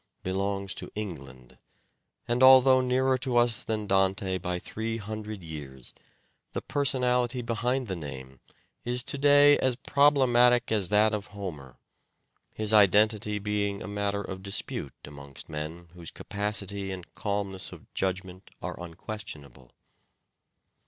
—belongs 0.23 0.73
to 0.73 0.91
England, 0.95 1.59
and 2.27 2.41
although 2.41 2.81
nearer 2.81 3.19
to 3.19 3.37
us 3.37 3.61
than 3.61 3.85
Dante 3.85 4.39
by 4.39 4.57
three 4.57 4.97
hundred 4.97 5.43
years, 5.43 5.93
the 6.53 6.61
personality 6.63 7.43
behind 7.43 7.85
the 7.85 7.95
name 7.95 8.39
is 8.83 9.03
to 9.03 9.19
day 9.19 9.59
as 9.59 9.75
problematic 9.75 10.71
as 10.71 10.87
that 10.87 11.13
of 11.13 11.27
Homer; 11.37 11.77
his 12.51 12.73
identity 12.73 13.37
being 13.37 13.83
a 13.83 13.87
matter 13.87 14.23
of 14.23 14.41
dispute 14.41 14.95
amongst 15.05 15.49
men 15.49 15.87
whose 15.93 16.09
capacity 16.09 16.91
and 16.91 17.13
calmness 17.13 17.71
of 17.71 17.85
judgment 17.93 18.49
are 18.59 18.81
unquestionable. 18.81 19.69